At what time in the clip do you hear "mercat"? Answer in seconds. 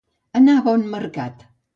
0.95-1.45